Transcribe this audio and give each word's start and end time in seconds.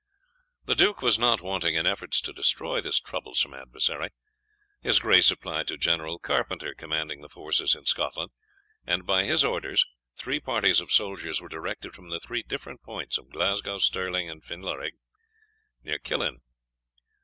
The 0.65 0.73
Duke 0.73 1.03
was 1.03 1.19
not 1.19 1.41
wanting 1.43 1.75
in 1.75 1.85
efforts 1.85 2.19
to 2.21 2.33
destroy 2.33 2.81
this 2.81 2.99
troublesome 2.99 3.53
adversary. 3.53 4.09
His 4.81 4.97
Grace 4.97 5.29
applied 5.29 5.67
to 5.67 5.77
General 5.77 6.17
Carpenter, 6.17 6.73
commanding 6.73 7.21
the 7.21 7.29
forces 7.29 7.75
in 7.75 7.85
Scotland, 7.85 8.31
and 8.83 9.05
by 9.05 9.25
his 9.25 9.43
orders 9.45 9.85
three 10.15 10.39
parties 10.39 10.81
of 10.81 10.91
soldiers 10.91 11.39
were 11.39 11.47
directed 11.49 11.93
from 11.93 12.09
the 12.09 12.19
three 12.19 12.41
different 12.41 12.81
points 12.81 13.19
of 13.19 13.29
Glasgow, 13.29 13.77
Stirling, 13.77 14.27
and 14.27 14.43
Finlarig 14.43 14.93
near 15.83 15.99
Killin. 15.99 16.41